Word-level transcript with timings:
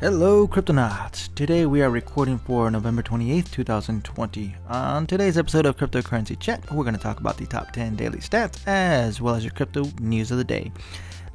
Hello, 0.00 0.48
Cryptonauts! 0.48 1.28
Today 1.34 1.66
we 1.66 1.82
are 1.82 1.90
recording 1.90 2.38
for 2.38 2.70
November 2.70 3.02
28th, 3.02 3.50
2020. 3.50 4.54
On 4.70 5.06
today's 5.06 5.36
episode 5.36 5.66
of 5.66 5.76
Cryptocurrency 5.76 6.40
Chat, 6.40 6.72
we're 6.72 6.84
going 6.84 6.96
to 6.96 7.02
talk 7.02 7.20
about 7.20 7.36
the 7.36 7.44
top 7.44 7.70
10 7.72 7.96
daily 7.96 8.16
stats 8.16 8.66
as 8.66 9.20
well 9.20 9.34
as 9.34 9.44
your 9.44 9.52
crypto 9.52 9.84
news 10.00 10.30
of 10.30 10.38
the 10.38 10.44
day. 10.44 10.72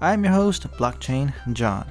I'm 0.02 0.24
your 0.24 0.34
host, 0.34 0.64
Blockchain 0.80 1.32
John. 1.54 1.86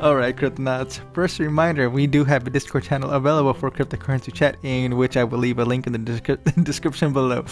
Alright, 0.00 0.36
Cryptonauts. 0.36 0.98
First 1.12 1.38
reminder 1.38 1.90
we 1.90 2.06
do 2.06 2.24
have 2.24 2.46
a 2.46 2.50
Discord 2.50 2.84
channel 2.84 3.10
available 3.10 3.52
for 3.52 3.70
cryptocurrency 3.70 4.32
chat, 4.32 4.56
in 4.62 4.96
which 4.96 5.14
I 5.18 5.24
will 5.24 5.38
leave 5.38 5.58
a 5.58 5.64
link 5.66 5.86
in 5.86 5.92
the 5.92 5.98
descri- 5.98 6.64
description 6.64 7.12
below. 7.12 7.44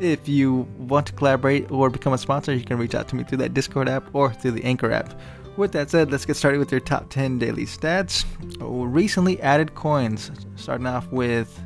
If 0.00 0.26
you 0.26 0.66
want 0.78 1.08
to 1.08 1.12
collaborate 1.12 1.70
or 1.70 1.90
become 1.90 2.14
a 2.14 2.18
sponsor, 2.18 2.54
you 2.54 2.64
can 2.64 2.78
reach 2.78 2.94
out 2.94 3.08
to 3.08 3.16
me 3.16 3.24
through 3.24 3.36
that 3.38 3.52
Discord 3.52 3.90
app 3.90 4.08
or 4.14 4.32
through 4.32 4.52
the 4.52 4.64
Anchor 4.64 4.92
app. 4.92 5.12
With 5.58 5.72
that 5.72 5.90
said, 5.90 6.10
let's 6.10 6.24
get 6.24 6.36
started 6.36 6.56
with 6.56 6.72
your 6.72 6.80
top 6.80 7.10
10 7.10 7.38
daily 7.38 7.66
stats. 7.66 8.24
Oh, 8.62 8.84
recently 8.84 9.38
added 9.42 9.74
coins. 9.74 10.30
Starting 10.56 10.86
off 10.86 11.06
with 11.12 11.60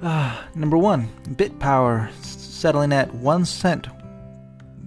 uh, 0.00 0.42
number 0.54 0.78
one, 0.78 1.10
BitPower, 1.32 2.10
settling 2.22 2.94
at 2.94 3.12
1 3.12 3.44
cent 3.44 3.88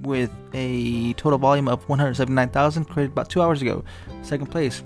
with 0.02 0.32
a 0.54 1.14
total 1.14 1.40
volume 1.40 1.68
of 1.68 1.88
179,000 1.88 2.86
created 2.86 3.12
about 3.12 3.30
two 3.30 3.42
hours 3.42 3.62
ago. 3.62 3.84
Second 4.22 4.48
place, 4.48 4.84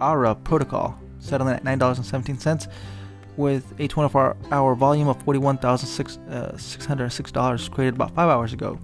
Aura 0.00 0.34
Protocol, 0.34 0.98
settling 1.18 1.54
at 1.54 1.64
$9.17 1.64 2.68
with 3.36 3.74
a 3.78 3.88
24 3.88 4.36
hour 4.50 4.74
volume 4.74 5.08
of 5.08 5.24
$41,606 5.24 7.36
uh, 7.36 7.74
created 7.74 7.94
about 7.94 8.14
five 8.14 8.28
hours 8.28 8.52
ago. 8.52 8.78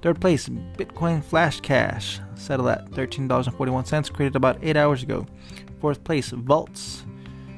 Third 0.00 0.20
place, 0.20 0.48
Bitcoin 0.48 1.22
Flash 1.22 1.60
Cash, 1.60 2.20
settled 2.34 2.68
at 2.68 2.90
$13.41 2.90 4.12
created 4.12 4.36
about 4.36 4.58
eight 4.62 4.76
hours 4.76 5.02
ago. 5.02 5.26
Fourth 5.80 6.02
place, 6.02 6.30
Vaults, 6.30 7.04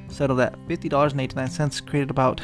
settled 0.08 0.40
at 0.40 0.54
$50.89 0.68 1.86
created 1.86 2.10
about 2.10 2.40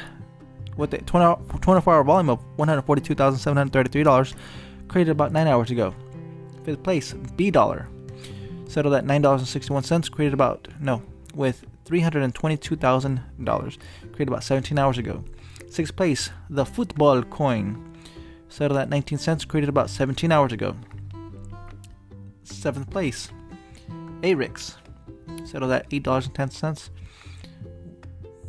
with 0.76 0.94
a 0.94 0.98
24 0.98 1.94
hour 1.94 2.04
volume 2.04 2.30
of 2.30 2.38
$142,733 2.56 4.34
created 4.90 5.12
about 5.12 5.30
9 5.32 5.46
hours 5.46 5.70
ago. 5.70 5.94
Fifth 6.64 6.82
place, 6.82 7.14
B 7.36 7.50
Dollar, 7.50 7.88
settled 8.66 8.94
at 8.94 9.04
$9.61, 9.04 10.10
created 10.10 10.34
about, 10.34 10.66
no, 10.80 11.00
with 11.32 11.64
$322,000, 11.84 13.78
created 14.12 14.28
about 14.28 14.42
17 14.42 14.78
hours 14.78 14.98
ago. 14.98 15.24
Sixth 15.68 15.94
place, 15.94 16.30
the 16.50 16.66
Football 16.66 17.22
Coin, 17.22 17.96
settled 18.48 18.80
at 18.80 18.88
19 18.88 19.16
cents, 19.18 19.44
created 19.44 19.68
about 19.68 19.88
17 19.90 20.32
hours 20.32 20.52
ago. 20.52 20.74
Seventh 22.42 22.90
place, 22.90 23.30
ARIX, 24.24 24.76
settled 25.44 25.70
at 25.70 25.88
$8.10, 25.90 26.90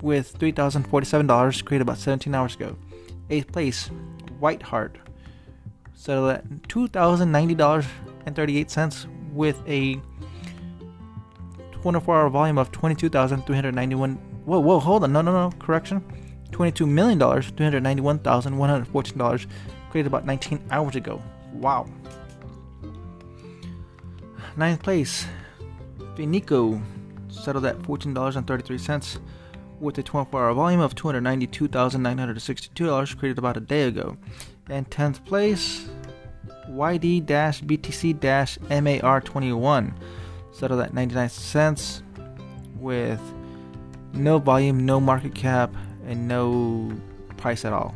with 0.02 0.40
$3,047 0.40 1.66
created 1.66 1.84
about 1.84 2.00
17 2.00 2.34
hours 2.34 2.56
ago. 2.56 2.76
Eighth 3.30 3.52
place, 3.52 3.92
Whiteheart, 4.40 4.96
settled 6.02 6.32
at 6.32 6.44
$2,090.38 6.64 9.08
with 9.34 9.62
a 9.68 10.02
24 11.72 12.22
hour 12.22 12.30
volume 12.30 12.58
of 12.58 12.72
22,391. 12.72 14.16
Whoa, 14.46 14.60
whoa, 14.60 14.80
hold 14.80 15.04
on. 15.04 15.14
No, 15.14 15.22
no, 15.22 15.32
no. 15.32 15.52
Correction. 15.60 16.04
$22 16.50 16.88
million, 16.88 17.20
$391,114 17.20 19.46
created 19.92 20.08
about 20.08 20.26
19 20.26 20.64
hours 20.72 20.96
ago. 20.96 21.22
Wow. 21.54 21.86
Ninth 24.58 24.82
place, 24.82 25.28
Finico 26.16 26.82
settled 27.30 27.66
at 27.66 27.78
$14.33 27.80 29.20
with 29.80 30.00
a 30.00 30.04
24 30.04 30.44
hour 30.44 30.54
volume 30.54 30.82
of 30.82 30.96
$292,962 30.96 33.18
created 33.18 33.38
about 33.38 33.56
a 33.58 33.62
day 33.62 33.84
ago. 33.84 34.18
And 34.72 34.90
10th 34.90 35.26
place, 35.26 35.90
YD 36.70 37.26
BTC 37.62 38.18
MAR21, 38.20 39.94
settled 40.54 40.80
at 40.80 40.94
99 40.94 41.28
cents 41.28 42.04
with 42.78 43.20
no 44.14 44.38
volume, 44.38 44.86
no 44.86 45.02
market 45.02 45.36
cap, 45.36 45.76
and 46.08 46.26
no 46.26 46.94
price 47.36 47.66
at 47.66 47.74
all. 47.74 47.94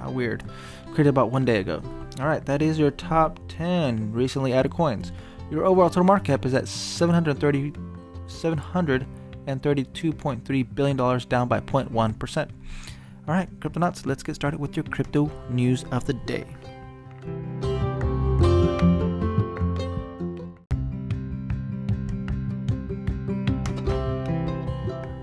How 0.00 0.10
weird. 0.10 0.44
Created 0.86 1.08
about 1.08 1.30
one 1.30 1.44
day 1.44 1.60
ago. 1.60 1.82
Alright, 2.18 2.46
that 2.46 2.62
is 2.62 2.78
your 2.78 2.90
top 2.90 3.38
10 3.48 4.10
recently 4.12 4.54
added 4.54 4.72
coins. 4.72 5.12
Your 5.50 5.66
overall 5.66 5.90
total 5.90 6.04
market 6.04 6.26
cap 6.26 6.46
is 6.46 6.54
at 6.54 6.68
730 6.68 7.74
$732.3 8.28 10.74
billion, 10.74 10.96
down 10.96 11.48
by 11.48 11.60
0.1%. 11.60 12.48
All 13.28 13.34
right, 13.34 13.60
Cryptonauts, 13.60 14.06
let's 14.06 14.22
get 14.22 14.36
started 14.36 14.58
with 14.58 14.74
your 14.74 14.84
crypto 14.84 15.30
news 15.50 15.84
of 15.92 16.06
the 16.06 16.14
day. 16.14 16.46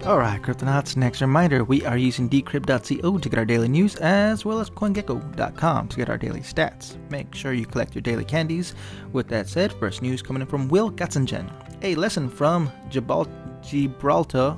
Alright, 0.05 0.43
Cryptonauts, 0.43 0.95
next 0.95 1.21
reminder 1.21 1.63
we 1.63 1.83
are 1.83 1.97
using 1.97 2.29
decrypt.co 2.29 3.17
to 3.17 3.29
get 3.29 3.39
our 3.39 3.43
daily 3.43 3.67
news 3.67 3.95
as 3.95 4.45
well 4.45 4.59
as 4.59 4.69
CoinGecko.com 4.69 5.87
to 5.87 5.97
get 5.97 6.07
our 6.07 6.17
daily 6.19 6.41
stats. 6.41 6.95
Make 7.09 7.33
sure 7.33 7.53
you 7.53 7.65
collect 7.65 7.95
your 7.95 8.03
daily 8.03 8.23
candies. 8.23 8.75
With 9.13 9.27
that 9.29 9.49
said, 9.49 9.73
first 9.73 10.03
news 10.03 10.21
coming 10.21 10.43
in 10.43 10.47
from 10.47 10.67
Will 10.67 10.91
Gottsegen. 10.91 11.51
A 11.81 11.95
lesson 11.95 12.29
from 12.29 12.71
Gibraltar, 12.89 13.31
Gibraltar, 13.63 14.55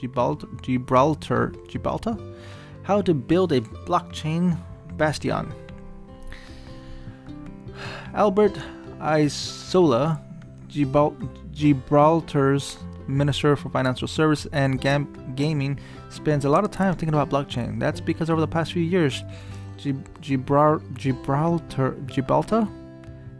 Gibraltar, 0.00 1.52
Gibraltar, 1.68 2.16
how 2.82 3.02
to 3.02 3.14
build 3.14 3.52
a 3.52 3.60
blockchain 3.60 4.58
bastion. 4.96 5.52
Albert 8.14 8.58
Isola, 9.00 10.20
Gibraltar's 11.52 12.78
Minister 13.06 13.56
for 13.56 13.70
Financial 13.70 14.08
Service 14.08 14.46
and 14.52 14.80
Gam- 14.80 15.34
Gaming, 15.34 15.78
spends 16.08 16.44
a 16.44 16.48
lot 16.48 16.64
of 16.64 16.70
time 16.70 16.94
thinking 16.94 17.14
about 17.14 17.28
blockchain. 17.30 17.78
That's 17.80 18.00
because 18.00 18.30
over 18.30 18.40
the 18.40 18.48
past 18.48 18.72
few 18.72 18.82
years, 18.82 19.22
Gibraltar, 20.20 20.80
Gibraltar 22.06 22.68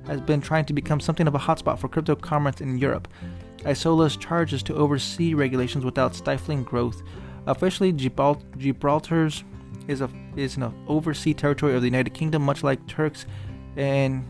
has 0.06 0.20
been 0.20 0.40
trying 0.40 0.64
to 0.64 0.72
become 0.72 0.98
something 0.98 1.28
of 1.28 1.34
a 1.34 1.38
hotspot 1.38 1.78
for 1.78 1.88
crypto 1.88 2.16
commerce 2.16 2.60
in 2.60 2.78
Europe. 2.78 3.06
Isola's 3.66 4.16
charge 4.16 4.52
is 4.52 4.62
to 4.64 4.74
oversee 4.74 5.34
regulations 5.34 5.84
without 5.84 6.14
stifling 6.14 6.62
growth. 6.62 7.02
Officially, 7.46 7.92
Gibraltar's 7.92 9.44
is 9.88 10.00
a 10.00 10.10
is 10.36 10.56
an 10.56 10.72
overseas 10.86 11.36
territory 11.36 11.74
of 11.74 11.82
the 11.82 11.88
United 11.88 12.14
Kingdom, 12.14 12.42
much 12.42 12.62
like 12.62 12.86
Turks 12.86 13.26
and 13.76 14.24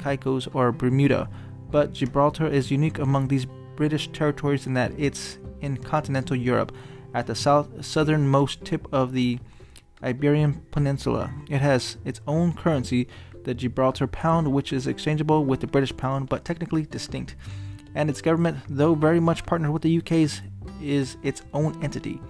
Caicos 0.00 0.48
or 0.54 0.72
Bermuda. 0.72 1.28
But 1.70 1.92
Gibraltar 1.92 2.46
is 2.46 2.70
unique 2.70 2.98
among 2.98 3.28
these 3.28 3.46
British 3.76 4.08
territories 4.08 4.66
in 4.66 4.74
that 4.74 4.92
it's 4.96 5.38
in 5.60 5.76
continental 5.76 6.36
Europe, 6.36 6.72
at 7.14 7.26
the 7.26 7.34
south 7.34 7.84
southernmost 7.84 8.64
tip 8.64 8.86
of 8.92 9.12
the 9.12 9.38
Iberian 10.02 10.62
Peninsula. 10.70 11.32
It 11.48 11.60
has 11.60 11.96
its 12.04 12.20
own 12.26 12.52
currency, 12.52 13.08
the 13.44 13.54
Gibraltar 13.54 14.06
pound, 14.06 14.52
which 14.52 14.72
is 14.72 14.86
exchangeable 14.86 15.44
with 15.44 15.60
the 15.60 15.66
British 15.66 15.96
pound 15.96 16.28
but 16.28 16.44
technically 16.44 16.82
distinct. 16.82 17.36
And 17.96 18.10
its 18.10 18.20
government, 18.20 18.58
though 18.68 18.94
very 18.94 19.18
much 19.18 19.46
partnered 19.46 19.72
with 19.72 19.80
the 19.80 19.98
UK's, 19.98 20.42
is 20.82 21.16
its 21.22 21.42
own 21.54 21.82
entity. 21.82 22.20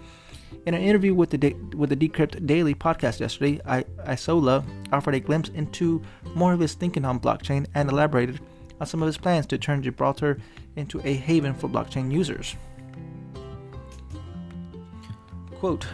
In 0.64 0.74
an 0.74 0.80
interview 0.80 1.12
with 1.12 1.30
the 1.30 1.52
with 1.76 1.90
the 1.90 1.96
Decrypt 1.96 2.46
Daily 2.46 2.72
podcast 2.74 3.18
yesterday, 3.18 3.60
I, 3.66 3.84
Isola 4.06 4.64
offered 4.92 5.16
a 5.16 5.20
glimpse 5.20 5.48
into 5.50 6.00
more 6.34 6.52
of 6.52 6.60
his 6.60 6.74
thinking 6.74 7.04
on 7.04 7.18
blockchain 7.18 7.66
and 7.74 7.90
elaborated 7.90 8.40
on 8.80 8.86
some 8.86 9.02
of 9.02 9.06
his 9.06 9.18
plans 9.18 9.46
to 9.46 9.58
turn 9.58 9.82
Gibraltar 9.82 10.38
into 10.76 11.00
a 11.04 11.14
haven 11.14 11.52
for 11.52 11.68
blockchain 11.68 12.12
users. 12.12 12.54
Quote, 15.58 15.86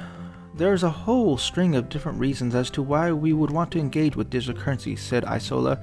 There's 0.54 0.82
a 0.82 0.90
whole 0.90 1.38
string 1.38 1.76
of 1.76 1.88
different 1.88 2.18
reasons 2.18 2.54
as 2.54 2.68
to 2.70 2.82
why 2.82 3.10
we 3.10 3.32
would 3.32 3.50
want 3.50 3.70
to 3.72 3.78
engage 3.78 4.16
with 4.16 4.28
digital 4.28 4.60
currency, 4.60 4.96
said 4.96 5.24
Isola. 5.24 5.82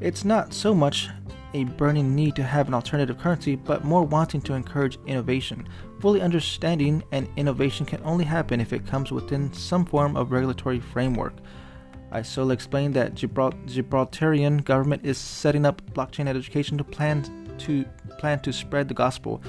It's 0.00 0.24
not 0.24 0.52
so 0.52 0.72
much 0.72 1.08
a 1.54 1.64
burning 1.64 2.14
need 2.14 2.36
to 2.36 2.42
have 2.42 2.68
an 2.68 2.74
alternative 2.74 3.18
currency, 3.18 3.56
but 3.56 3.84
more 3.84 4.02
wanting 4.02 4.42
to 4.42 4.54
encourage 4.54 4.98
innovation, 5.06 5.66
fully 6.00 6.20
understanding 6.20 7.02
an 7.12 7.28
innovation 7.36 7.86
can 7.86 8.02
only 8.04 8.24
happen 8.24 8.60
if 8.60 8.72
it 8.72 8.86
comes 8.86 9.10
within 9.10 9.52
some 9.52 9.86
form 9.86 10.16
of 10.16 10.32
regulatory 10.32 10.80
framework. 10.80 11.34
Isola 12.12 12.52
explained 12.52 12.94
that 12.94 13.14
Gibral- 13.14 13.66
Gibraltarian 13.66 14.62
government 14.62 15.04
is 15.04 15.18
setting 15.18 15.64
up 15.64 15.82
blockchain 15.94 16.28
education 16.28 16.76
to 16.78 16.84
plan 16.84 17.24
to 17.58 17.84
plan 18.18 18.40
to 18.40 18.52
spread 18.52 18.88
the 18.88 18.94
gospel. 18.94 19.42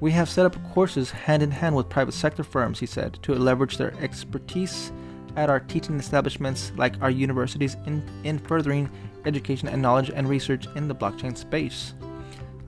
We 0.00 0.12
have 0.12 0.28
set 0.28 0.46
up 0.46 0.56
courses 0.72 1.10
hand 1.10 1.42
in 1.42 1.50
hand 1.50 1.74
with 1.74 1.88
private 1.88 2.12
sector 2.12 2.44
firms, 2.44 2.78
he 2.78 2.86
said, 2.86 3.18
to 3.22 3.34
leverage 3.34 3.78
their 3.78 3.94
expertise 4.00 4.92
at 5.36 5.50
our 5.50 5.60
teaching 5.60 5.98
establishments 5.98 6.72
like 6.76 7.00
our 7.00 7.10
universities 7.10 7.76
in, 7.86 8.02
in 8.24 8.38
furthering 8.38 8.90
education 9.24 9.68
and 9.68 9.80
knowledge 9.80 10.10
and 10.10 10.28
research 10.28 10.66
in 10.74 10.88
the 10.88 10.94
blockchain 10.94 11.36
space. 11.36 11.94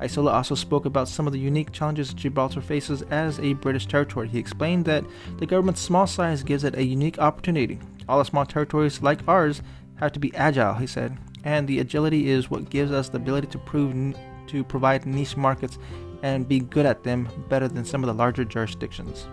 Isola 0.00 0.32
also 0.32 0.54
spoke 0.54 0.86
about 0.86 1.08
some 1.08 1.26
of 1.26 1.32
the 1.32 1.38
unique 1.38 1.72
challenges 1.72 2.14
Gibraltar 2.14 2.62
faces 2.62 3.02
as 3.10 3.38
a 3.38 3.52
British 3.54 3.86
territory. 3.86 4.28
He 4.28 4.38
explained 4.38 4.86
that 4.86 5.04
the 5.38 5.46
government's 5.46 5.82
small 5.82 6.06
size 6.06 6.42
gives 6.42 6.64
it 6.64 6.74
a 6.74 6.82
unique 6.82 7.18
opportunity. 7.18 7.78
All 8.08 8.18
the 8.18 8.24
small 8.24 8.46
territories 8.46 9.02
like 9.02 9.20
ours 9.28 9.60
have 9.96 10.12
to 10.12 10.20
be 10.20 10.34
agile, 10.34 10.74
he 10.74 10.86
said, 10.86 11.18
and 11.44 11.68
the 11.68 11.80
agility 11.80 12.30
is 12.30 12.50
what 12.50 12.70
gives 12.70 12.92
us 12.92 13.10
the 13.10 13.18
ability 13.18 13.48
to 13.48 13.58
prove 13.58 14.16
to 14.46 14.64
provide 14.64 15.04
niche 15.04 15.36
markets 15.36 15.78
and 16.22 16.48
be 16.48 16.60
good 16.60 16.86
at 16.86 17.02
them 17.02 17.28
better 17.48 17.68
than 17.68 17.84
some 17.84 18.02
of 18.02 18.08
the 18.08 18.14
larger 18.14 18.44
jurisdictions. 18.44 19.26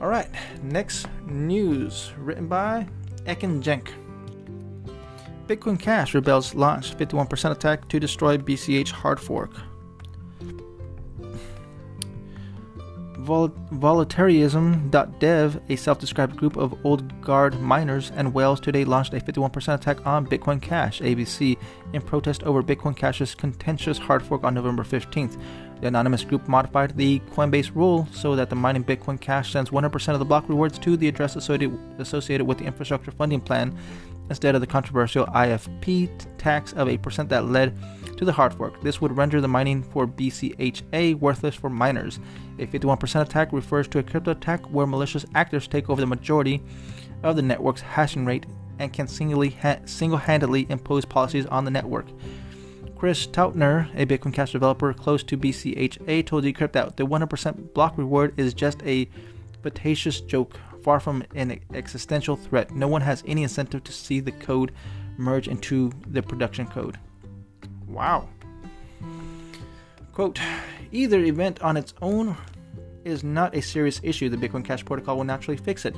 All 0.00 0.08
right, 0.08 0.28
next 0.62 1.08
news 1.26 2.12
written 2.18 2.46
by 2.46 2.86
Ekin 3.24 3.60
Jenk. 3.60 3.92
Bitcoin 5.48 5.80
Cash 5.80 6.14
rebels 6.14 6.54
launch 6.54 6.94
51% 6.94 7.50
attack 7.50 7.88
to 7.88 7.98
destroy 7.98 8.36
BCH 8.36 8.90
hard 8.90 9.18
fork. 9.18 9.50
Vol- 13.20 13.54
Voluntarism.dev, 13.72 15.60
a 15.68 15.76
self 15.76 15.98
described 15.98 16.36
group 16.36 16.56
of 16.56 16.78
old 16.84 17.20
guard 17.22 17.60
miners 17.60 18.12
and 18.14 18.34
whales, 18.34 18.60
today 18.60 18.84
launched 18.84 19.14
a 19.14 19.20
51% 19.20 19.74
attack 19.74 20.06
on 20.06 20.26
Bitcoin 20.26 20.60
Cash, 20.60 21.00
ABC, 21.00 21.56
in 21.94 22.02
protest 22.02 22.42
over 22.42 22.62
Bitcoin 22.62 22.94
Cash's 22.94 23.34
contentious 23.34 23.98
hard 23.98 24.22
fork 24.22 24.44
on 24.44 24.54
November 24.54 24.82
15th. 24.82 25.40
The 25.80 25.86
anonymous 25.86 26.24
group 26.24 26.48
modified 26.48 26.96
the 26.96 27.20
Coinbase 27.30 27.74
rule 27.74 28.08
so 28.12 28.34
that 28.34 28.50
the 28.50 28.56
mining 28.56 28.84
Bitcoin 28.84 29.20
Cash 29.20 29.52
sends 29.52 29.70
100% 29.70 30.12
of 30.12 30.18
the 30.18 30.24
block 30.24 30.48
rewards 30.48 30.78
to 30.80 30.96
the 30.96 31.08
address 31.08 31.36
associated 31.36 32.46
with 32.46 32.58
the 32.58 32.64
infrastructure 32.64 33.12
funding 33.12 33.40
plan 33.40 33.78
instead 34.28 34.54
of 34.54 34.60
the 34.60 34.66
controversial 34.66 35.26
IFP 35.26 36.10
tax 36.38 36.72
of 36.72 36.88
8% 36.88 37.28
that 37.28 37.46
led 37.46 37.76
to 38.16 38.24
the 38.24 38.32
hard 38.32 38.54
fork. 38.54 38.80
This 38.82 39.00
would 39.00 39.16
render 39.16 39.40
the 39.40 39.48
mining 39.48 39.82
for 39.82 40.06
BCHA 40.06 41.14
worthless 41.16 41.54
for 41.54 41.70
miners. 41.70 42.18
A 42.58 42.66
51% 42.66 43.22
attack 43.22 43.52
refers 43.52 43.86
to 43.88 44.00
a 44.00 44.02
crypto 44.02 44.32
attack 44.32 44.64
where 44.66 44.86
malicious 44.86 45.24
actors 45.34 45.68
take 45.68 45.88
over 45.88 46.00
the 46.00 46.06
majority 46.06 46.62
of 47.22 47.36
the 47.36 47.42
network's 47.42 47.80
hashing 47.80 48.24
rate 48.24 48.46
and 48.78 48.92
can 48.92 49.06
ha- 49.60 49.78
single-handedly 49.84 50.66
impose 50.68 51.04
policies 51.04 51.46
on 51.46 51.64
the 51.64 51.70
network. 51.70 52.06
Chris 52.96 53.28
Troutner, 53.28 53.88
a 53.94 54.06
Bitcoin 54.06 54.34
Cash 54.34 54.52
developer 54.52 54.92
close 54.92 55.22
to 55.22 55.38
BCHA, 55.38 56.26
told 56.26 56.44
Decrypt 56.44 56.72
that 56.72 56.96
the 56.96 57.06
100% 57.06 57.72
block 57.72 57.96
reward 57.96 58.34
is 58.36 58.52
just 58.54 58.82
a 58.82 59.08
facetious 59.62 60.20
joke 60.20 60.58
far 60.82 61.00
from 61.00 61.24
an 61.34 61.60
existential 61.74 62.36
threat. 62.36 62.70
No 62.70 62.88
one 62.88 63.02
has 63.02 63.22
any 63.26 63.42
incentive 63.42 63.84
to 63.84 63.92
see 63.92 64.20
the 64.20 64.32
code 64.32 64.72
merge 65.16 65.48
into 65.48 65.90
the 66.06 66.22
production 66.22 66.66
code. 66.66 66.98
Wow. 67.86 68.28
Quote 70.12 70.40
Either 70.90 71.20
event 71.20 71.60
on 71.60 71.76
its 71.76 71.94
own 72.00 72.36
is 73.04 73.22
not 73.22 73.54
a 73.54 73.62
serious 73.62 74.00
issue. 74.02 74.28
The 74.28 74.36
Bitcoin 74.36 74.64
Cash 74.64 74.84
protocol 74.84 75.16
will 75.16 75.24
naturally 75.24 75.56
fix 75.56 75.84
it. 75.84 75.94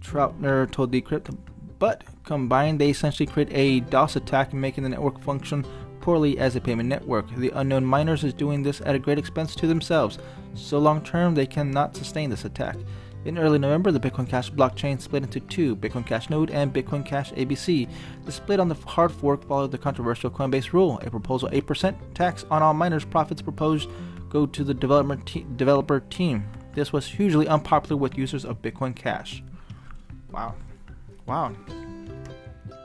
Troutner 0.00 0.70
told 0.70 0.92
Decrypt, 0.92 1.36
but 1.78 2.04
combined, 2.24 2.80
they 2.80 2.90
essentially 2.90 3.26
create 3.26 3.50
a 3.52 3.80
DOS 3.80 4.16
attack, 4.16 4.52
making 4.52 4.84
the 4.84 4.90
network 4.90 5.20
function 5.20 5.64
poorly 6.00 6.38
as 6.38 6.56
a 6.56 6.60
payment 6.60 6.88
network. 6.88 7.28
The 7.36 7.50
unknown 7.50 7.84
miners 7.84 8.24
is 8.24 8.32
doing 8.32 8.62
this 8.62 8.80
at 8.82 8.94
a 8.94 8.98
great 8.98 9.18
expense 9.18 9.54
to 9.56 9.66
themselves, 9.66 10.18
so 10.54 10.78
long 10.78 11.02
term 11.02 11.34
they 11.34 11.46
cannot 11.46 11.96
sustain 11.96 12.30
this 12.30 12.44
attack. 12.44 12.76
In 13.24 13.36
early 13.36 13.58
November, 13.58 13.90
the 13.90 14.00
Bitcoin 14.00 14.28
Cash 14.28 14.50
blockchain 14.52 15.00
split 15.00 15.24
into 15.24 15.40
two 15.40 15.76
Bitcoin 15.76 16.06
Cash 16.06 16.30
Node 16.30 16.50
and 16.50 16.72
Bitcoin 16.72 17.04
Cash 17.04 17.32
ABC. 17.32 17.88
The 18.24 18.32
split 18.32 18.60
on 18.60 18.68
the 18.68 18.74
hard 18.74 19.12
fork 19.12 19.46
followed 19.46 19.72
the 19.72 19.78
controversial 19.78 20.30
Coinbase 20.30 20.72
rule. 20.72 21.00
A 21.04 21.10
proposal 21.10 21.48
8% 21.50 21.96
tax 22.14 22.44
on 22.50 22.62
all 22.62 22.74
miners' 22.74 23.04
profits 23.04 23.42
proposed 23.42 23.90
go 24.28 24.46
to 24.46 24.62
the 24.64 24.74
te- 25.24 25.46
developer 25.56 26.00
team. 26.00 26.48
This 26.74 26.92
was 26.92 27.06
hugely 27.06 27.48
unpopular 27.48 27.96
with 27.96 28.16
users 28.16 28.44
of 28.44 28.62
Bitcoin 28.62 28.94
Cash. 28.94 29.42
Wow. 30.30 30.54
Wow. 31.26 31.52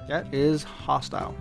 That 0.07 0.33
is 0.33 0.63
hostile. 0.63 1.35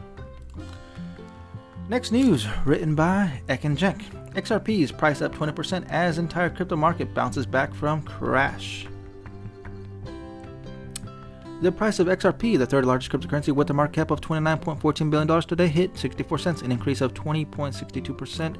Next 1.88 2.12
news, 2.12 2.46
written 2.64 2.94
by 2.94 3.42
Ekin 3.48 3.76
Jenk. 3.76 4.04
XRP 4.34 4.81
is 4.81 4.90
priced 4.90 5.23
up 5.23 5.34
20% 5.34 5.87
as 5.90 6.19
entire 6.19 6.49
crypto 6.49 6.76
market 6.76 7.12
bounces 7.14 7.46
back 7.46 7.75
from 7.75 8.02
crash. 8.02 8.87
The 11.61 11.70
price 11.70 12.00
of 12.00 12.08
XRP, 12.08 12.58
the 12.58 12.67
third 12.67 12.87
largest 12.87 13.12
cryptocurrency 13.12 13.55
with 13.55 13.70
a 13.70 13.75
market 13.75 13.94
cap 13.94 14.11
of 14.11 14.20
$29.14 14.20 15.11
billion 15.11 15.43
today, 15.43 15.69
hit 15.69 15.96
64 15.96 16.38
cents, 16.38 16.62
an 16.62 16.73
increase 16.73 17.00
of 17.00 17.14
20.62% 17.14 18.56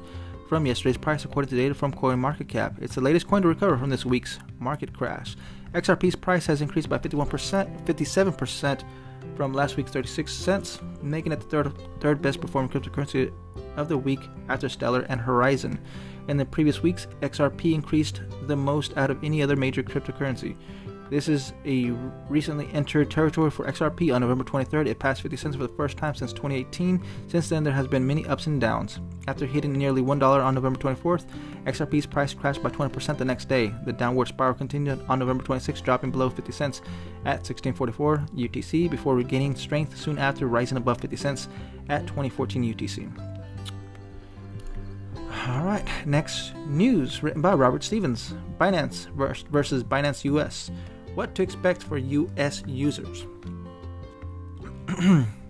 from 0.47 0.65
yesterday's 0.65 0.97
price, 0.97 1.25
according 1.25 1.49
to 1.49 1.55
data 1.55 1.73
from 1.73 1.91
CoinMarketCap. 1.91 2.81
It's 2.81 2.95
the 2.95 3.01
latest 3.01 3.27
coin 3.27 3.41
to 3.41 3.47
recover 3.47 3.77
from 3.77 3.89
this 3.89 4.05
week's 4.05 4.39
market 4.63 4.93
crash. 4.93 5.35
XRP's 5.73 6.15
price 6.15 6.45
has 6.45 6.61
increased 6.61 6.89
by 6.89 6.97
51%, 6.97 7.85
57% 7.85 8.83
from 9.35 9.53
last 9.53 9.77
week's 9.77 9.91
36 9.91 10.31
cents, 10.31 10.79
making 11.01 11.31
it 11.31 11.39
the 11.39 11.45
third, 11.45 11.73
third 11.99 12.21
best 12.21 12.39
performing 12.39 12.69
cryptocurrency 12.69 13.33
of 13.77 13.89
the 13.89 13.97
week 13.97 14.19
after 14.49 14.69
Stellar 14.69 15.05
and 15.09 15.19
Horizon. 15.19 15.79
In 16.27 16.37
the 16.37 16.45
previous 16.45 16.81
weeks, 16.81 17.07
XRP 17.21 17.73
increased 17.73 18.21
the 18.47 18.55
most 18.55 18.95
out 18.97 19.09
of 19.09 19.23
any 19.23 19.41
other 19.41 19.55
major 19.55 19.83
cryptocurrency. 19.83 20.55
This 21.09 21.27
is 21.27 21.53
a 21.65 21.91
recently 22.29 22.67
entered 22.73 23.11
territory 23.11 23.51
for 23.51 23.65
XRP. 23.65 24.13
On 24.13 24.21
November 24.21 24.43
23rd, 24.43 24.87
it 24.87 24.99
passed 24.99 25.21
50 25.21 25.37
cents 25.37 25.55
for 25.55 25.63
the 25.63 25.73
first 25.75 25.97
time 25.97 26.15
since 26.15 26.33
2018. 26.33 27.01
Since 27.27 27.49
then, 27.49 27.63
there 27.63 27.73
has 27.73 27.87
been 27.87 28.05
many 28.05 28.25
ups 28.25 28.47
and 28.47 28.59
downs. 28.59 28.99
After 29.27 29.45
hitting 29.45 29.73
nearly 29.73 30.01
$1 30.01 30.21
on 30.23 30.55
November 30.55 30.79
24th, 30.79 31.25
XRP's 31.65 32.05
price 32.05 32.33
crashed 32.33 32.63
by 32.63 32.69
20% 32.69 33.17
the 33.17 33.25
next 33.25 33.47
day. 33.47 33.73
The 33.85 33.93
downward 33.93 34.27
spiral 34.27 34.53
continued 34.55 35.03
on 35.07 35.19
November 35.19 35.43
26th, 35.43 35.83
dropping 35.83 36.11
below 36.11 36.29
50 36.29 36.51
cents 36.51 36.79
at 37.25 37.39
1644 37.47 38.25
UTC 38.35 38.89
before 38.89 39.15
regaining 39.15 39.55
strength 39.55 39.97
soon 39.97 40.17
after 40.17 40.47
rising 40.47 40.77
above 40.77 40.99
50 40.99 41.15
cents 41.15 41.47
at 41.89 42.07
2014 42.07 42.63
UTC. 42.73 43.42
All 45.45 45.65
right, 45.65 45.85
next 46.05 46.55
news 46.67 47.21
written 47.21 47.41
by 47.41 47.53
Robert 47.53 47.83
Stevens 47.83 48.33
Binance 48.57 49.07
versus 49.49 49.83
Binance 49.83 50.23
US. 50.23 50.71
What 51.15 51.35
to 51.35 51.43
expect 51.43 51.83
for 51.83 51.97
US 51.97 52.63
users. 52.65 53.25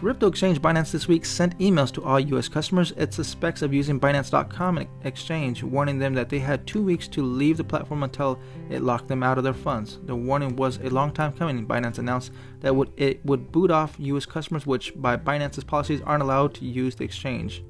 Crypto 0.00 0.28
exchange 0.28 0.62
Binance 0.62 0.92
this 0.92 1.08
week 1.08 1.26
sent 1.26 1.58
emails 1.58 1.92
to 1.92 2.02
all 2.02 2.18
US 2.18 2.48
customers 2.48 2.94
it 2.96 3.12
suspects 3.12 3.60
of 3.60 3.74
using 3.74 4.00
Binance.com 4.00 4.88
exchange, 5.04 5.62
warning 5.62 5.98
them 5.98 6.14
that 6.14 6.30
they 6.30 6.38
had 6.38 6.66
two 6.66 6.82
weeks 6.82 7.06
to 7.08 7.22
leave 7.22 7.58
the 7.58 7.64
platform 7.64 8.02
until 8.02 8.40
it 8.70 8.80
locked 8.80 9.08
them 9.08 9.22
out 9.22 9.36
of 9.36 9.44
their 9.44 9.52
funds. 9.52 9.98
The 10.06 10.16
warning 10.16 10.56
was 10.56 10.78
a 10.78 10.88
long 10.88 11.12
time 11.12 11.34
coming. 11.34 11.66
Binance 11.66 11.98
announced 11.98 12.32
that 12.60 12.72
it 12.96 13.22
would 13.26 13.52
boot 13.52 13.70
off 13.70 13.94
US 13.98 14.24
customers, 14.24 14.66
which 14.66 14.94
by 14.96 15.18
Binance's 15.18 15.64
policies 15.64 16.00
aren't 16.00 16.22
allowed 16.22 16.54
to 16.54 16.64
use 16.64 16.94
the 16.94 17.04
exchange. 17.04 17.62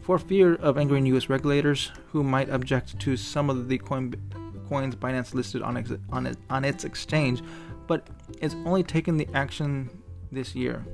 For 0.00 0.18
fear 0.18 0.54
of 0.54 0.78
angering 0.78 1.04
US 1.14 1.28
regulators 1.28 1.92
who 2.06 2.24
might 2.24 2.48
object 2.48 2.98
to 3.00 3.18
some 3.18 3.50
of 3.50 3.68
the 3.68 3.76
coin, 3.76 4.14
coins 4.66 4.96
Binance 4.96 5.34
listed 5.34 5.60
on, 5.60 5.76
ex, 5.76 5.92
on, 6.10 6.26
it, 6.26 6.38
on 6.48 6.64
its 6.64 6.84
exchange, 6.84 7.42
but 7.86 8.08
it's 8.40 8.54
only 8.64 8.82
taken 8.82 9.18
the 9.18 9.28
action 9.34 9.90
this 10.32 10.54
year. 10.54 10.84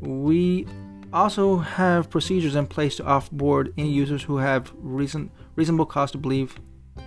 We 0.00 0.66
also 1.12 1.58
have 1.58 2.10
procedures 2.10 2.54
in 2.54 2.66
place 2.66 2.96
to 2.96 3.04
offboard 3.04 3.72
any 3.76 3.90
users 3.90 4.22
who 4.22 4.38
have 4.38 4.72
reason, 4.78 5.30
reasonable 5.56 5.86
cause 5.86 6.10
to 6.12 6.18
believe 6.18 6.58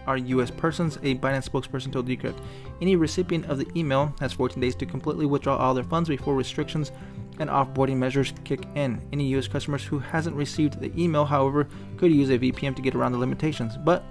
are 0.07 0.17
U.S. 0.17 0.51
persons, 0.51 0.97
a 0.97 1.15
Binance 1.15 1.49
spokesperson 1.49 1.91
told 1.91 2.07
Decrypt. 2.07 2.39
Any 2.81 2.95
recipient 2.95 3.45
of 3.45 3.57
the 3.57 3.67
email 3.75 4.13
has 4.19 4.33
14 4.33 4.59
days 4.59 4.75
to 4.75 4.85
completely 4.85 5.25
withdraw 5.25 5.57
all 5.57 5.73
their 5.73 5.83
funds 5.83 6.09
before 6.09 6.35
restrictions 6.35 6.91
and 7.39 7.49
offboarding 7.49 7.97
measures 7.97 8.33
kick 8.43 8.65
in. 8.75 9.01
Any 9.11 9.27
U.S. 9.29 9.47
customers 9.47 9.83
who 9.83 9.99
hasn't 9.99 10.35
received 10.35 10.79
the 10.79 10.91
email, 10.99 11.25
however, 11.25 11.67
could 11.97 12.11
use 12.11 12.29
a 12.29 12.39
VPN 12.39 12.75
to 12.75 12.81
get 12.81 12.95
around 12.95 13.11
the 13.11 13.17
limitations. 13.17 13.77
But 13.77 14.03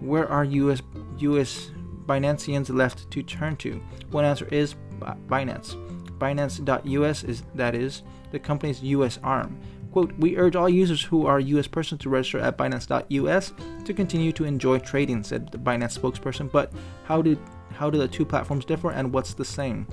where 0.00 0.28
are 0.28 0.44
U.S. 0.44 0.82
U.S. 1.18 1.70
Binanceans 2.06 2.74
left 2.74 3.10
to 3.10 3.22
turn 3.22 3.56
to? 3.56 3.82
One 4.10 4.24
answer 4.24 4.46
is 4.46 4.74
Binance. 5.00 5.76
Binance.us 6.22 7.24
is 7.24 7.42
that 7.56 7.74
is 7.74 8.04
the 8.30 8.38
company's 8.38 8.80
US 8.84 9.18
arm. 9.24 9.60
Quote, 9.90 10.12
we 10.18 10.36
urge 10.36 10.54
all 10.54 10.68
users 10.68 11.02
who 11.02 11.26
are 11.26 11.40
US 11.40 11.66
persons 11.66 12.00
to 12.02 12.08
register 12.08 12.38
at 12.38 12.56
Binance.us 12.56 13.52
to 13.84 13.92
continue 13.92 14.30
to 14.32 14.44
enjoy 14.44 14.78
trading, 14.78 15.24
said 15.24 15.50
the 15.50 15.58
Binance 15.58 15.98
spokesperson. 15.98 16.50
But 16.50 16.72
how 17.02 17.22
did 17.22 17.38
how 17.72 17.90
do 17.90 17.98
the 17.98 18.06
two 18.06 18.24
platforms 18.24 18.64
differ 18.64 18.92
and 18.92 19.12
what's 19.12 19.34
the 19.34 19.44
same? 19.44 19.88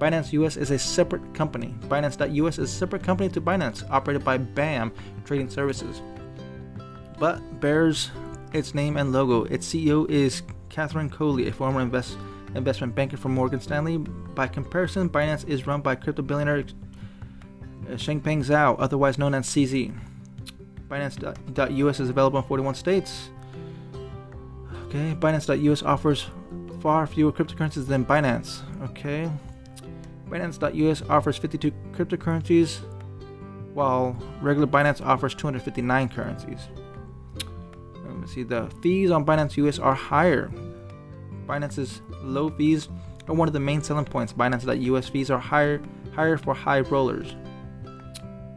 Binance 0.00 0.32
US 0.32 0.56
is 0.56 0.72
a 0.72 0.78
separate 0.78 1.32
company. 1.32 1.76
Binance.us 1.82 2.58
is 2.58 2.70
a 2.70 2.76
separate 2.76 3.04
company 3.04 3.28
to 3.28 3.40
Binance, 3.40 3.88
operated 3.88 4.24
by 4.24 4.36
BAM 4.36 4.92
Trading 5.24 5.48
Services. 5.48 6.02
But 7.20 7.60
bears 7.60 8.10
its 8.52 8.74
name 8.74 8.96
and 8.96 9.12
logo. 9.12 9.44
Its 9.44 9.72
CEO 9.72 10.10
is 10.10 10.42
Catherine 10.70 11.10
Coley, 11.10 11.46
a 11.46 11.52
former 11.52 11.80
invest, 11.80 12.16
investment 12.54 12.94
banker 12.94 13.16
for 13.16 13.28
Morgan 13.28 13.60
Stanley. 13.60 13.98
By 13.98 14.48
comparison, 14.48 15.08
Binance 15.08 15.46
is 15.48 15.66
run 15.66 15.80
by 15.80 15.94
crypto 15.94 16.22
billionaire 16.22 16.58
uh, 16.58 17.92
Changpeng 17.92 18.44
Zhao, 18.44 18.76
otherwise 18.78 19.18
known 19.18 19.34
as 19.34 19.46
CZ. 19.46 19.94
Binance.us 20.88 22.00
is 22.00 22.08
available 22.08 22.38
in 22.38 22.44
41 22.44 22.74
states. 22.74 23.30
Okay, 24.86 25.14
Binance.us 25.18 25.82
offers 25.82 26.26
far 26.80 27.06
fewer 27.06 27.32
cryptocurrencies 27.32 27.86
than 27.86 28.04
Binance. 28.04 28.62
Okay, 28.90 29.30
Binance.us 30.28 31.02
offers 31.08 31.36
52 31.36 31.70
cryptocurrencies, 31.92 32.78
while 33.74 34.16
regular 34.40 34.66
Binance 34.66 35.04
offers 35.04 35.34
259 35.34 36.08
currencies. 36.08 36.68
Let 38.04 38.16
me 38.16 38.26
see, 38.26 38.42
the 38.42 38.70
fees 38.82 39.10
on 39.10 39.26
Binance 39.26 39.56
US 39.58 39.78
are 39.78 39.94
higher. 39.94 40.50
Binance's 41.46 42.02
low 42.22 42.50
fees 42.50 42.88
are 43.28 43.34
one 43.34 43.48
of 43.48 43.54
the 43.54 43.60
main 43.60 43.82
selling 43.82 44.04
points. 44.04 44.32
Binance.us 44.32 45.08
fees 45.08 45.30
are 45.30 45.38
higher 45.38 45.80
higher 46.14 46.36
for 46.36 46.54
high 46.54 46.80
rollers. 46.80 47.34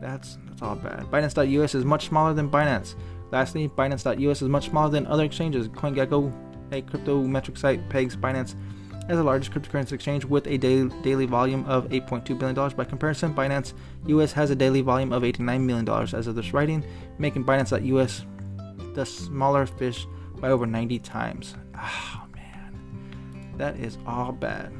That's 0.01 0.38
that's 0.48 0.62
all 0.62 0.75
bad. 0.75 1.06
Binance.us 1.06 1.75
is 1.75 1.86
much 1.86 2.08
smaller 2.08 2.34
than 2.34 2.50
Binance. 2.50 2.96
Lastly, 3.32 3.70
Binance.us 3.70 4.41
is 4.41 4.50
much 4.50 4.70
smaller 4.70 4.89
than 4.89 5.08
other 5.08 5.24
exchanges. 5.24 5.68
CoinGecko, 5.70 6.34
a 6.72 6.82
crypto 6.82 7.22
metric 7.24 7.58
site, 7.58 7.89
pegs 7.89 8.15
Binance 8.15 8.56
as 9.10 9.18
the 9.18 9.24
largest 9.24 9.51
cryptocurrency 9.51 9.94
exchange 9.94 10.25
with 10.25 10.48
a 10.48 10.58
daily, 10.58 10.89
daily 11.01 11.25
volume 11.25 11.65
of 11.65 11.88
$8.2 11.89 12.38
billion. 12.38 12.75
By 12.75 12.86
comparison, 12.86 13.34
Binance 13.34 13.74
US 14.08 14.32
has 14.34 14.51
a 14.51 14.56
daily 14.56 14.82
volume 14.82 15.12
of 15.12 15.24
$89 15.24 15.62
million 15.62 15.89
as 15.89 16.27
of 16.27 16.36
this 16.36 16.53
writing, 16.53 16.84
making 17.18 17.46
Binance.us 17.46 18.25
the 18.94 19.06
smaller 19.06 19.65
fish 19.65 20.06
by 20.39 20.50
over 20.50 20.65
90 20.65 21.00
times. 21.00 21.56
Ah, 21.75 22.20
That 23.62 23.75
is 23.75 24.00
all 24.08 24.32
bad. 24.32 24.74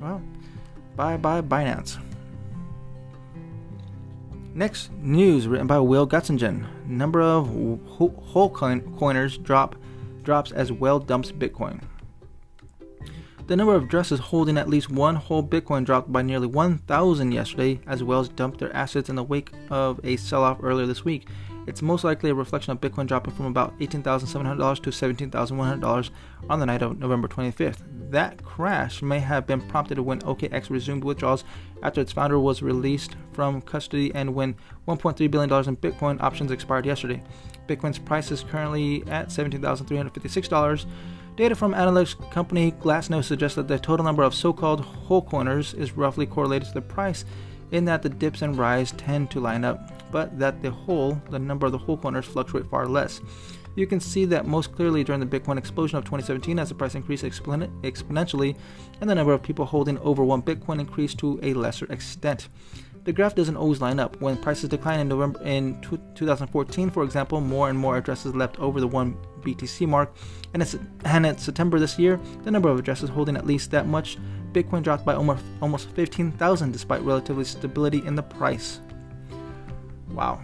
Well, 0.00 0.22
bye 0.96 1.18
bye 1.18 1.42
Binance. 1.42 1.98
Next 4.54 4.90
news 4.92 5.46
written 5.46 5.66
by 5.66 5.78
Will 5.80 6.08
Gottsegen. 6.08 6.64
Number 6.86 7.20
of 7.20 7.48
whole 7.86 8.48
coiners 8.48 9.36
drop 9.36 9.76
drops 10.22 10.52
as 10.52 10.72
Whale 10.72 11.00
dumps 11.00 11.32
Bitcoin. 11.32 11.82
The 13.46 13.56
number 13.56 13.74
of 13.74 13.84
addresses 13.84 14.20
holding 14.20 14.56
at 14.56 14.70
least 14.70 14.88
one 14.88 15.16
whole 15.16 15.42
Bitcoin 15.42 15.84
dropped 15.84 16.10
by 16.10 16.22
nearly 16.22 16.46
1,000 16.46 17.32
yesterday 17.32 17.78
as 17.86 18.02
Whales 18.02 18.30
dumped 18.30 18.60
their 18.60 18.74
assets 18.74 19.10
in 19.10 19.16
the 19.16 19.22
wake 19.22 19.52
of 19.68 20.00
a 20.02 20.16
sell 20.16 20.44
off 20.44 20.60
earlier 20.62 20.86
this 20.86 21.04
week. 21.04 21.28
It's 21.66 21.82
most 21.82 22.04
likely 22.04 22.30
a 22.30 22.34
reflection 22.34 22.72
of 22.72 22.80
Bitcoin 22.80 23.06
dropping 23.06 23.34
from 23.34 23.44
about 23.44 23.78
$18,700 23.78 24.82
to 24.82 24.90
$17,100 24.90 26.10
on 26.48 26.60
the 26.60 26.64
night 26.64 26.80
of 26.80 26.98
November 26.98 27.28
25th. 27.28 27.82
That 28.10 28.42
crash 28.42 29.02
may 29.02 29.18
have 29.18 29.46
been 29.46 29.60
prompted 29.60 29.98
when 29.98 30.20
OKX 30.20 30.70
resumed 30.70 31.04
withdrawals 31.04 31.44
after 31.82 32.00
its 32.00 32.12
founder 32.12 32.38
was 32.38 32.62
released 32.62 33.16
from 33.32 33.60
custody 33.60 34.12
and 34.14 34.34
when 34.34 34.54
$1.3 34.86 35.30
billion 35.30 35.50
in 35.68 35.76
Bitcoin 35.76 36.20
options 36.22 36.50
expired 36.50 36.86
yesterday. 36.86 37.22
Bitcoin's 37.66 37.98
price 37.98 38.30
is 38.30 38.42
currently 38.42 39.02
at 39.08 39.28
$17,356. 39.28 40.86
Data 41.36 41.54
from 41.54 41.74
analytics 41.74 42.30
company 42.32 42.72
Glassnode 42.72 43.24
suggests 43.24 43.56
that 43.56 43.68
the 43.68 43.78
total 43.78 44.04
number 44.04 44.22
of 44.22 44.34
so 44.34 44.52
called 44.52 44.80
whole 44.80 45.22
coiners 45.22 45.74
is 45.74 45.92
roughly 45.92 46.26
correlated 46.26 46.68
to 46.68 46.74
the 46.74 46.80
price, 46.80 47.24
in 47.70 47.84
that 47.84 48.02
the 48.02 48.08
dips 48.08 48.42
and 48.42 48.56
rise 48.58 48.92
tend 48.92 49.30
to 49.30 49.38
line 49.38 49.64
up 49.64 49.98
but 50.10 50.38
that 50.38 50.62
the 50.62 50.70
whole, 50.70 51.20
the 51.30 51.38
number 51.38 51.66
of 51.66 51.72
the 51.72 51.78
whole 51.78 51.96
coiners 51.96 52.24
fluctuate 52.24 52.66
far 52.70 52.86
less. 52.86 53.20
You 53.78 53.86
can 53.86 54.00
see 54.00 54.24
that 54.24 54.44
most 54.44 54.72
clearly 54.74 55.04
during 55.04 55.20
the 55.20 55.38
Bitcoin 55.38 55.56
explosion 55.56 55.98
of 55.98 56.04
2017 56.04 56.58
as 56.58 56.68
the 56.68 56.74
price 56.74 56.96
increased 56.96 57.22
expon- 57.22 57.70
exponentially 57.82 58.56
and 59.00 59.08
the 59.08 59.14
number 59.14 59.32
of 59.32 59.40
people 59.40 59.64
holding 59.64 59.98
over 60.00 60.24
one 60.24 60.42
Bitcoin 60.42 60.80
increased 60.80 61.18
to 61.18 61.38
a 61.44 61.54
lesser 61.54 61.86
extent. 61.92 62.48
The 63.04 63.12
graph 63.12 63.36
doesn't 63.36 63.56
always 63.56 63.80
line 63.80 64.00
up. 64.00 64.20
When 64.20 64.36
prices 64.36 64.68
declined 64.68 65.02
in 65.02 65.08
November 65.08 65.40
in 65.44 65.80
2014, 66.16 66.90
for 66.90 67.04
example, 67.04 67.40
more 67.40 67.70
and 67.70 67.78
more 67.78 67.96
addresses 67.96 68.34
left 68.34 68.58
over 68.58 68.80
the 68.80 68.88
1 68.88 69.16
BTC 69.42 69.86
mark, 69.86 70.12
and 70.54 70.60
it's 70.60 70.74
and 71.04 71.24
in 71.24 71.38
September 71.38 71.78
this 71.78 72.00
year, 72.00 72.18
the 72.42 72.50
number 72.50 72.68
of 72.68 72.80
addresses 72.80 73.08
holding 73.08 73.36
at 73.36 73.46
least 73.46 73.70
that 73.70 73.86
much 73.86 74.18
Bitcoin 74.52 74.82
dropped 74.82 75.04
by 75.04 75.14
almost 75.14 75.44
almost 75.62 75.88
15,000 75.90 76.72
despite 76.72 77.00
relatively 77.02 77.44
stability 77.44 78.04
in 78.04 78.16
the 78.16 78.24
price. 78.24 78.80
Wow. 80.10 80.40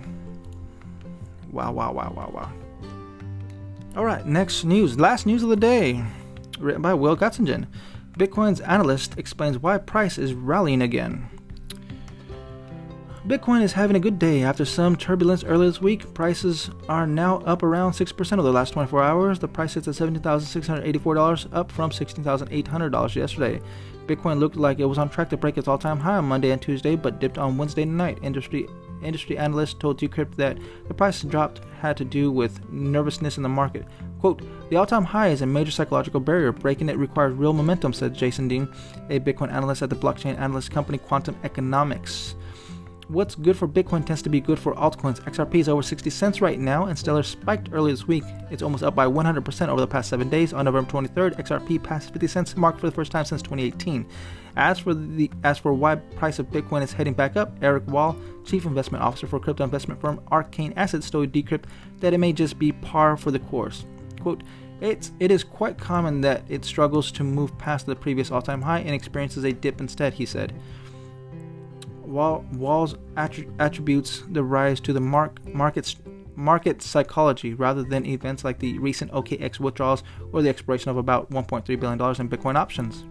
Wow, 1.50 1.72
wow, 1.72 1.92
wow, 1.92 2.12
wow, 2.14 2.30
wow. 2.32 2.63
All 3.96 4.04
right, 4.04 4.26
next 4.26 4.64
news. 4.64 4.98
Last 4.98 5.24
news 5.24 5.44
of 5.44 5.50
the 5.50 5.56
day, 5.56 6.04
written 6.58 6.82
by 6.82 6.94
Will 6.94 7.16
Gottsegen. 7.16 7.68
Bitcoin's 8.18 8.60
analyst 8.60 9.16
explains 9.18 9.56
why 9.60 9.78
price 9.78 10.18
is 10.18 10.34
rallying 10.34 10.82
again. 10.82 11.28
Bitcoin 13.28 13.62
is 13.62 13.72
having 13.72 13.94
a 13.94 14.00
good 14.00 14.18
day 14.18 14.42
after 14.42 14.64
some 14.64 14.96
turbulence 14.96 15.44
earlier 15.44 15.70
this 15.70 15.80
week. 15.80 16.12
Prices 16.12 16.70
are 16.88 17.06
now 17.06 17.36
up 17.42 17.62
around 17.62 17.92
6% 17.92 18.32
over 18.32 18.42
the 18.42 18.52
last 18.52 18.72
24 18.72 19.00
hours. 19.00 19.38
The 19.38 19.46
price 19.46 19.74
sits 19.74 19.86
at 19.86 19.94
$17,684, 19.94 21.48
up 21.54 21.70
from 21.70 21.90
$16,800 21.90 23.14
yesterday. 23.14 23.60
Bitcoin 24.06 24.40
looked 24.40 24.56
like 24.56 24.80
it 24.80 24.86
was 24.86 24.98
on 24.98 25.08
track 25.08 25.30
to 25.30 25.36
break 25.36 25.56
its 25.56 25.68
all 25.68 25.78
time 25.78 26.00
high 26.00 26.16
on 26.16 26.24
Monday 26.24 26.50
and 26.50 26.60
Tuesday, 26.60 26.96
but 26.96 27.20
dipped 27.20 27.38
on 27.38 27.56
Wednesday 27.56 27.84
night. 27.84 28.18
Industry 28.22 28.66
industry 29.04 29.38
analysts 29.38 29.74
told 29.74 30.00
Decrypt 30.00 30.36
that 30.36 30.58
the 30.88 30.94
price 30.94 31.22
drop 31.22 31.58
had 31.80 31.96
to 31.98 32.04
do 32.04 32.30
with 32.30 32.68
nervousness 32.70 33.36
in 33.36 33.42
the 33.42 33.48
market. 33.48 33.84
Quote, 34.20 34.42
the 34.70 34.76
all 34.76 34.86
time 34.86 35.04
high 35.04 35.28
is 35.28 35.42
a 35.42 35.46
major 35.46 35.70
psychological 35.70 36.20
barrier. 36.20 36.50
Breaking 36.50 36.88
it 36.88 36.96
requires 36.96 37.34
real 37.34 37.52
momentum, 37.52 37.92
said 37.92 38.14
Jason 38.14 38.48
Deane, 38.48 38.68
a 39.10 39.20
Bitcoin 39.20 39.52
analyst 39.52 39.82
at 39.82 39.90
the 39.90 39.96
blockchain 39.96 40.38
analyst 40.38 40.70
company 40.70 40.98
Quantum 40.98 41.36
Economics. 41.44 42.34
What's 43.08 43.34
good 43.34 43.56
for 43.56 43.68
Bitcoin 43.68 44.06
tends 44.06 44.22
to 44.22 44.30
be 44.30 44.40
good 44.40 44.58
for 44.58 44.74
altcoins. 44.74 45.20
XRP 45.24 45.56
is 45.56 45.68
over 45.68 45.82
60 45.82 46.08
cents 46.08 46.40
right 46.40 46.58
now, 46.58 46.86
and 46.86 46.98
Stellar 46.98 47.22
spiked 47.22 47.68
early 47.70 47.92
this 47.92 48.08
week. 48.08 48.24
It's 48.50 48.62
almost 48.62 48.82
up 48.82 48.94
by 48.94 49.06
100% 49.06 49.68
over 49.68 49.80
the 49.80 49.86
past 49.86 50.08
seven 50.08 50.30
days. 50.30 50.54
On 50.54 50.64
November 50.64 50.90
23rd, 50.90 51.36
XRP 51.36 51.82
passed 51.82 52.12
50 52.12 52.26
cents 52.26 52.56
mark 52.56 52.78
for 52.78 52.86
the 52.86 52.94
first 52.94 53.12
time 53.12 53.26
since 53.26 53.42
2018. 53.42 54.06
As 54.56 54.78
for 54.78 54.94
the 54.94 55.30
as 55.42 55.58
for 55.58 55.74
why 55.74 55.96
price 55.96 56.38
of 56.38 56.46
Bitcoin 56.46 56.82
is 56.82 56.92
heading 56.92 57.12
back 57.12 57.36
up, 57.36 57.52
Eric 57.60 57.86
Wall, 57.88 58.16
chief 58.44 58.64
investment 58.64 59.04
officer 59.04 59.26
for 59.26 59.38
crypto 59.38 59.64
investment 59.64 60.00
firm 60.00 60.20
Arcane 60.30 60.72
Assets, 60.76 61.10
told 61.10 61.32
Decrypt 61.32 61.64
that 62.00 62.14
it 62.14 62.18
may 62.18 62.32
just 62.32 62.58
be 62.58 62.72
par 62.72 63.16
for 63.16 63.30
the 63.30 63.40
course. 63.40 63.84
Quote, 64.20 64.42
it's, 64.80 65.12
it 65.20 65.30
is 65.30 65.44
quite 65.44 65.78
common 65.78 66.20
that 66.22 66.42
it 66.48 66.64
struggles 66.64 67.12
to 67.12 67.24
move 67.24 67.56
past 67.58 67.86
the 67.86 67.96
previous 67.96 68.30
all-time 68.30 68.62
high 68.62 68.80
and 68.80 68.94
experiences 68.94 69.44
a 69.44 69.52
dip 69.52 69.80
instead, 69.80 70.14
he 70.14 70.26
said. 70.26 70.52
Wall, 72.14 72.44
Wall's 72.52 72.94
attributes 73.16 74.22
the 74.30 74.44
rise 74.44 74.78
to 74.80 74.92
the 74.92 75.00
mark, 75.00 75.44
market's 75.52 75.96
market 76.36 76.80
psychology 76.80 77.54
rather 77.54 77.82
than 77.82 78.06
events 78.06 78.44
like 78.44 78.60
the 78.60 78.78
recent 78.78 79.10
OKX 79.10 79.58
withdrawals 79.58 80.04
or 80.32 80.40
the 80.40 80.48
expiration 80.48 80.90
of 80.90 80.96
about 80.96 81.28
$1.3 81.30 81.66
billion 81.66 81.92
in 81.92 82.28
Bitcoin 82.28 82.54
options. 82.54 83.04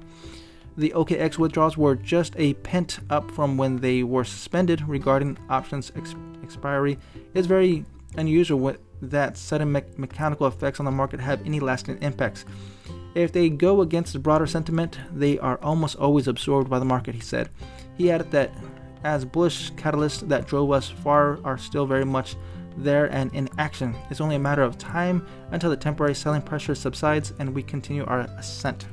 The 0.77 0.91
OKX 0.91 1.37
withdrawals 1.37 1.77
were 1.77 1.95
just 1.95 2.33
a 2.37 2.53
pent 2.55 2.99
up 3.09 3.29
from 3.29 3.57
when 3.57 3.77
they 3.77 4.03
were 4.03 4.23
suspended 4.23 4.87
regarding 4.87 5.37
options 5.49 5.91
ex- 5.97 6.15
expiry. 6.41 6.97
It's 7.33 7.45
very 7.45 7.85
unusual 8.15 8.75
that 9.01 9.35
sudden 9.37 9.73
me- 9.73 9.81
mechanical 9.97 10.47
effects 10.47 10.79
on 10.79 10.85
the 10.85 10.91
market 10.91 11.19
have 11.19 11.45
any 11.45 11.59
lasting 11.59 12.01
impacts. 12.01 12.45
If 13.15 13.33
they 13.33 13.49
go 13.49 13.81
against 13.81 14.13
the 14.13 14.19
broader 14.19 14.47
sentiment, 14.47 14.97
they 15.13 15.37
are 15.39 15.59
almost 15.61 15.97
always 15.97 16.27
absorbed 16.27 16.69
by 16.69 16.79
the 16.79 16.85
market, 16.85 17.15
he 17.15 17.21
said. 17.21 17.49
He 17.95 18.09
added 18.09 18.31
that 18.31 18.51
as 19.03 19.25
bullish 19.25 19.71
catalysts 19.73 20.27
that 20.27 20.47
drove 20.47 20.71
us 20.71 20.89
far 20.89 21.39
are 21.43 21.57
still 21.57 21.85
very 21.85 22.05
much 22.05 22.35
there 22.77 23.05
and 23.11 23.33
in 23.33 23.49
action, 23.57 23.95
it's 24.09 24.21
only 24.21 24.35
a 24.35 24.39
matter 24.39 24.63
of 24.63 24.77
time 24.77 25.25
until 25.51 25.69
the 25.69 25.77
temporary 25.77 26.15
selling 26.15 26.41
pressure 26.41 26.75
subsides 26.75 27.33
and 27.39 27.53
we 27.53 27.61
continue 27.61 28.03
our 28.05 28.21
ascent. 28.37 28.87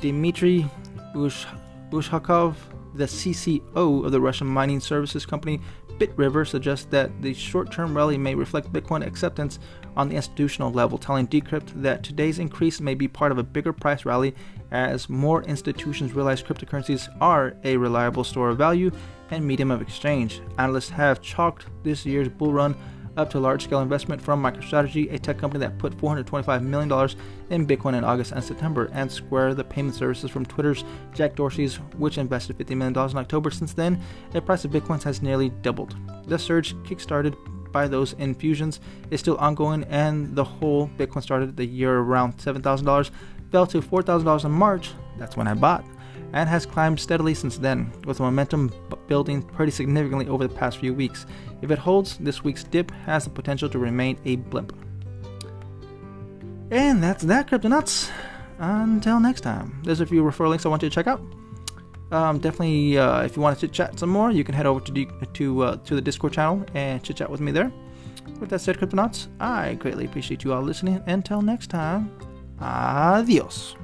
Dmitry 0.00 0.66
Ushakov, 1.14 2.54
the 2.94 3.04
CCO 3.04 4.04
of 4.04 4.12
the 4.12 4.20
Russian 4.20 4.46
mining 4.46 4.80
services 4.80 5.26
company 5.26 5.60
BitRiver, 5.98 6.46
suggests 6.46 6.86
that 6.86 7.10
the 7.22 7.34
short 7.34 7.70
term 7.70 7.96
rally 7.96 8.18
may 8.18 8.34
reflect 8.34 8.72
Bitcoin 8.72 9.06
acceptance 9.06 9.58
on 9.96 10.08
the 10.08 10.16
institutional 10.16 10.70
level, 10.72 10.98
telling 10.98 11.26
Decrypt 11.26 11.80
that 11.82 12.02
today's 12.02 12.38
increase 12.38 12.80
may 12.80 12.94
be 12.94 13.08
part 13.08 13.32
of 13.32 13.38
a 13.38 13.42
bigger 13.42 13.72
price 13.72 14.04
rally 14.04 14.34
as 14.70 15.08
more 15.08 15.42
institutions 15.44 16.12
realize 16.12 16.42
cryptocurrencies 16.42 17.08
are 17.20 17.56
a 17.64 17.76
reliable 17.76 18.24
store 18.24 18.50
of 18.50 18.58
value 18.58 18.90
and 19.30 19.44
medium 19.44 19.70
of 19.70 19.82
exchange. 19.82 20.40
Analysts 20.58 20.90
have 20.90 21.22
chalked 21.22 21.66
this 21.82 22.04
year's 22.04 22.28
bull 22.28 22.52
run 22.52 22.76
up 23.16 23.30
to 23.30 23.40
large 23.40 23.64
scale 23.64 23.80
investment 23.80 24.20
from 24.20 24.42
MicroStrategy, 24.42 25.12
a 25.12 25.18
tech 25.18 25.38
company 25.38 25.60
that 25.60 25.78
put 25.78 25.96
$425 25.96 26.62
million 26.62 26.90
in 27.50 27.66
Bitcoin 27.66 27.96
in 27.96 28.04
August 28.04 28.32
and 28.32 28.42
September, 28.42 28.90
and 28.92 29.10
Square, 29.10 29.54
the 29.54 29.64
payment 29.64 29.94
services 29.94 30.30
from 30.30 30.44
Twitter's 30.44 30.84
Jack 31.14 31.34
Dorsey's, 31.34 31.76
which 31.96 32.18
invested 32.18 32.58
$50 32.58 32.76
million 32.76 33.10
in 33.10 33.18
October. 33.18 33.50
Since 33.50 33.72
then, 33.72 34.00
the 34.32 34.42
price 34.42 34.64
of 34.64 34.70
Bitcoin 34.70 35.02
has 35.02 35.22
nearly 35.22 35.50
doubled. 35.62 35.96
The 36.26 36.38
surge, 36.38 36.74
kickstarted 36.84 37.36
by 37.72 37.88
those 37.88 38.14
infusions, 38.14 38.80
is 39.10 39.20
still 39.20 39.36
ongoing, 39.36 39.84
and 39.84 40.34
the 40.34 40.44
whole 40.44 40.88
Bitcoin 40.98 41.22
started 41.22 41.56
the 41.56 41.66
year 41.66 41.98
around 41.98 42.38
$7,000, 42.38 43.10
fell 43.50 43.66
to 43.66 43.80
$4,000 43.80 44.44
in 44.44 44.50
March. 44.52 44.90
That's 45.18 45.36
when 45.36 45.48
I 45.48 45.54
bought 45.54 45.84
and 46.32 46.48
has 46.48 46.66
climbed 46.66 47.00
steadily 47.00 47.34
since 47.34 47.58
then, 47.58 47.90
with 48.04 48.20
momentum 48.20 48.70
building 49.06 49.42
pretty 49.42 49.72
significantly 49.72 50.28
over 50.28 50.46
the 50.46 50.54
past 50.54 50.78
few 50.78 50.94
weeks. 50.94 51.26
If 51.62 51.70
it 51.70 51.78
holds, 51.78 52.18
this 52.18 52.44
week's 52.44 52.64
dip 52.64 52.90
has 53.06 53.24
the 53.24 53.30
potential 53.30 53.68
to 53.70 53.78
remain 53.78 54.18
a 54.24 54.36
blimp. 54.36 54.76
And 56.70 57.02
that's 57.02 57.22
that, 57.24 57.48
Cryptonauts. 57.48 58.10
Until 58.58 59.20
next 59.20 59.42
time, 59.42 59.80
there's 59.84 60.00
a 60.00 60.06
few 60.06 60.22
referral 60.22 60.50
links 60.50 60.66
I 60.66 60.68
want 60.68 60.82
you 60.82 60.88
to 60.88 60.94
check 60.94 61.06
out. 61.06 61.20
Um, 62.10 62.38
definitely, 62.38 62.98
uh, 62.98 63.22
if 63.22 63.36
you 63.36 63.42
want 63.42 63.58
to 63.58 63.68
chat 63.68 63.98
some 63.98 64.10
more, 64.10 64.30
you 64.30 64.44
can 64.44 64.54
head 64.54 64.66
over 64.66 64.80
to 64.80 64.92
the, 64.92 65.08
to 65.34 65.62
uh, 65.62 65.76
to 65.76 65.94
the 65.94 66.00
Discord 66.00 66.32
channel 66.32 66.64
and 66.74 67.02
chit 67.02 67.16
chat 67.16 67.28
with 67.28 67.40
me 67.40 67.52
there. 67.52 67.72
With 68.40 68.50
that 68.50 68.60
said, 68.60 68.78
Cryptonauts, 68.78 69.28
I 69.40 69.74
greatly 69.74 70.04
appreciate 70.04 70.44
you 70.44 70.52
all 70.52 70.62
listening. 70.62 71.02
Until 71.06 71.42
next 71.42 71.68
time, 71.68 72.10
adios. 72.60 73.76